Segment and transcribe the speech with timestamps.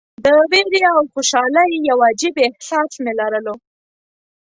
[0.23, 3.55] د ویرې او خوشالۍ یو عجیب احساس مې لرلو.